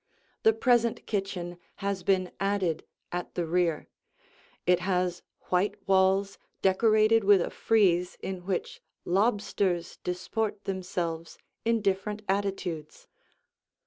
[0.41, 3.85] The present kitchen has been added at the rear.
[4.65, 12.23] It has white walls decorated with a frieze in which lobsters disport themselves in different
[12.27, 13.05] attitudes.